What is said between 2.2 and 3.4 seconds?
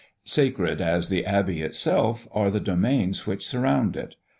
are the domains